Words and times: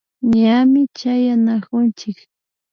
Ñami 0.31 0.81
chayanakunchik 0.97 2.17